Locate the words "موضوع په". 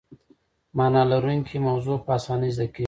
1.67-2.11